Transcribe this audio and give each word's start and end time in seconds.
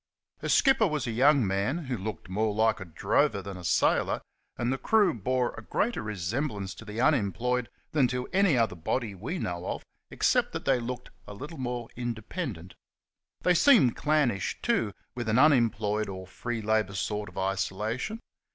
Her 0.39 0.49
skipper 0.49 0.87
was 0.87 1.05
a 1.05 1.11
young 1.11 1.45
man, 1.45 1.85
who 1.85 1.95
looked 1.95 2.27
more 2.27 2.55
like 2.55 2.79
a 2.79 2.85
drover 2.85 3.43
than 3.43 3.55
a 3.55 3.63
sailor, 3.63 4.23
and 4.57 4.73
the 4.73 4.79
crew 4.79 5.13
bore 5.13 5.53
a 5.55 5.61
greater 5.61 6.01
resemblance 6.01 6.73
to 6.73 6.85
the 6.85 6.99
unemployed 6.99 7.69
than 7.91 8.07
to 8.07 8.25
any 8.33 8.57
other 8.57 8.73
body 8.75 9.13
we 9.13 9.37
know 9.37 9.67
of, 9.67 9.85
except 10.09 10.53
that 10.53 10.65
they 10.65 10.79
looked 10.79 11.11
a 11.27 11.35
little 11.35 11.59
more 11.59 11.87
independent. 11.95 12.73
They 13.41 13.53
seemed 13.53 13.95
clannish, 13.95 14.59
too, 14.63 14.91
with 15.13 15.29
an 15.29 15.37
unemployed 15.37 16.09
or 16.09 16.25
free 16.25 16.63
labour 16.63 16.95
sort 16.95 17.29
of 17.29 17.37
isolation. 17.37 18.21